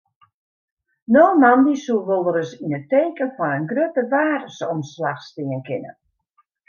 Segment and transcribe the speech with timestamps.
[1.15, 5.91] No moandei soe wolris yn it teken fan in grutte waarsomslach stean kinne.